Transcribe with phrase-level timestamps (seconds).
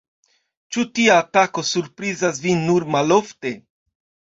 [0.75, 3.59] Ĉu tia atako surprizas vin nur malofte?